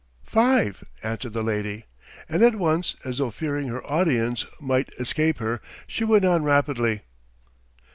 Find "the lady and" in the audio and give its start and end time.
1.33-2.41